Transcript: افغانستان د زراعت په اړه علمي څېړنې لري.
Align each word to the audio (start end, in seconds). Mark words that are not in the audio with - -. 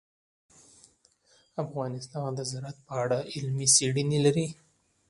افغانستان 1.63 2.29
د 2.35 2.41
زراعت 2.51 2.77
په 2.87 2.93
اړه 3.03 3.17
علمي 3.33 3.67
څېړنې 3.75 4.19
لري. 4.25 4.47